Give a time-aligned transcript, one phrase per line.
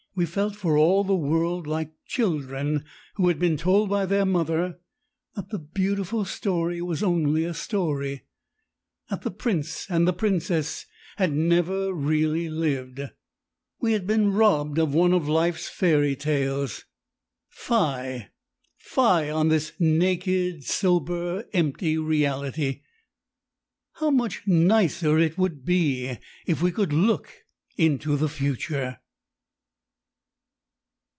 [0.13, 2.83] We felt, for all the world, like children
[3.15, 4.77] who had been told by their mother
[5.37, 8.25] that the beautiful story was only a story
[9.09, 10.85] that the prince and the princess
[11.15, 12.99] had never really lived.
[13.79, 16.83] We had been robbed of one of life's fairy tales.
[17.47, 18.27] Fie!
[18.75, 22.81] Fie on this naked, sober, empty reality!
[23.93, 27.45] How much nicer it would be if we could look
[27.77, 28.97] into the future!